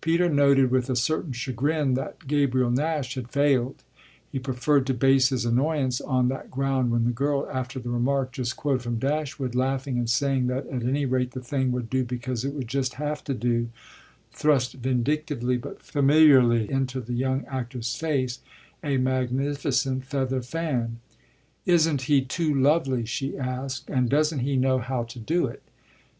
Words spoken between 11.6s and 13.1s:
would do because it would just